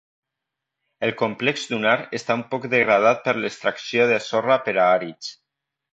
[1.07, 5.33] El complex dunar està un poc degradat per l'extracció de sorra per a àrids.